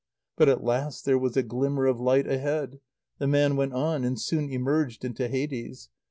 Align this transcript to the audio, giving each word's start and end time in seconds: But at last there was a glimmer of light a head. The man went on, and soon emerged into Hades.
But 0.35 0.49
at 0.49 0.63
last 0.63 1.05
there 1.05 1.19
was 1.19 1.37
a 1.37 1.43
glimmer 1.43 1.85
of 1.85 1.99
light 1.99 2.25
a 2.25 2.39
head. 2.39 2.79
The 3.19 3.27
man 3.27 3.55
went 3.55 3.73
on, 3.73 4.03
and 4.03 4.19
soon 4.19 4.49
emerged 4.49 5.05
into 5.05 5.27
Hades. 5.27 5.89